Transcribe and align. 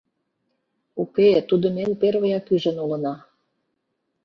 —Уке, 1.01 1.29
тудым 1.49 1.75
эн 1.83 1.91
первыяк 2.01 2.45
ӱжын 2.55 2.77
улына. 2.83 3.13